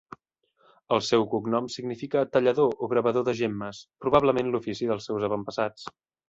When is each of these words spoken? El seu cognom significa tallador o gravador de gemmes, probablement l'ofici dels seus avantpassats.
El 0.95 1.01
seu 1.07 1.25
cognom 1.33 1.67
significa 1.73 2.23
tallador 2.37 2.73
o 2.87 2.89
gravador 2.95 3.27
de 3.29 3.37
gemmes, 3.41 3.83
probablement 4.07 4.51
l'ofici 4.57 4.91
dels 4.95 5.07
seus 5.11 5.29
avantpassats. 5.31 5.87